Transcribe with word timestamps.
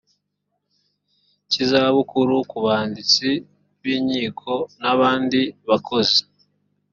cy 1.49 1.57
izabukuru 1.63 2.35
ku 2.49 2.57
banditsi 2.65 3.27
b 3.81 3.83
inkiko 3.95 4.51
n 4.81 4.83
abandi 4.93 5.39
bakozi 5.69 6.21